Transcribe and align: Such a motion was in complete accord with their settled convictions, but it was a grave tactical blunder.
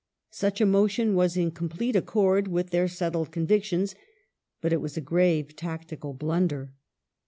Such 0.31 0.59
a 0.59 0.65
motion 0.65 1.13
was 1.13 1.37
in 1.37 1.51
complete 1.51 1.95
accord 1.95 2.47
with 2.47 2.71
their 2.71 2.87
settled 2.87 3.31
convictions, 3.31 3.93
but 4.59 4.73
it 4.73 4.81
was 4.81 4.97
a 4.97 4.99
grave 4.99 5.55
tactical 5.55 6.15
blunder. 6.15 6.73